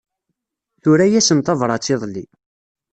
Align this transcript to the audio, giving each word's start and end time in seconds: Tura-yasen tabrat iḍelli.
Tura-yasen 0.83 1.39
tabrat 1.45 1.85
iḍelli. 1.93 2.25